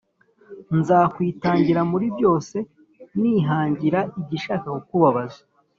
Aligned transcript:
nzakwitangira 0.77 1.81
muri 1.91 2.05
byose 2.15 2.57
nihangira 3.19 3.99
igishaka 4.21 4.65
kukubabaza 4.75 5.39